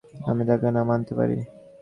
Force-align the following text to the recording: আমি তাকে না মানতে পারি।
আমি 0.29 0.43
তাকে 0.49 0.67
না 0.75 0.81
মানতে 0.89 1.13
পারি। 1.19 1.37